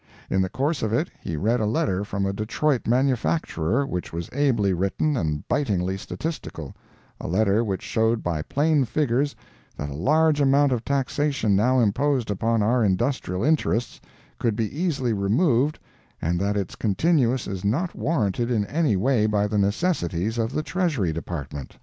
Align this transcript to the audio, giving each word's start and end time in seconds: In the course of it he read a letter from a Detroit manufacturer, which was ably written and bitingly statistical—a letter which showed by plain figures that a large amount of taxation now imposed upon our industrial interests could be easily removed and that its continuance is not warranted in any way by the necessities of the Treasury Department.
In 0.31 0.41
the 0.41 0.49
course 0.49 0.81
of 0.81 0.91
it 0.91 1.11
he 1.19 1.37
read 1.37 1.59
a 1.59 1.67
letter 1.67 2.03
from 2.03 2.25
a 2.25 2.33
Detroit 2.33 2.87
manufacturer, 2.87 3.85
which 3.85 4.11
was 4.11 4.31
ably 4.33 4.73
written 4.73 5.15
and 5.15 5.47
bitingly 5.47 5.95
statistical—a 5.95 7.27
letter 7.27 7.63
which 7.63 7.83
showed 7.83 8.23
by 8.23 8.41
plain 8.41 8.83
figures 8.83 9.35
that 9.77 9.89
a 9.91 9.93
large 9.93 10.41
amount 10.41 10.71
of 10.71 10.83
taxation 10.83 11.55
now 11.55 11.79
imposed 11.79 12.31
upon 12.31 12.63
our 12.63 12.83
industrial 12.83 13.43
interests 13.43 14.01
could 14.39 14.55
be 14.55 14.75
easily 14.75 15.13
removed 15.13 15.77
and 16.19 16.39
that 16.39 16.57
its 16.57 16.75
continuance 16.75 17.45
is 17.45 17.63
not 17.63 17.93
warranted 17.93 18.49
in 18.49 18.65
any 18.65 18.95
way 18.95 19.27
by 19.27 19.45
the 19.45 19.59
necessities 19.59 20.39
of 20.39 20.51
the 20.51 20.63
Treasury 20.63 21.13
Department. 21.13 21.77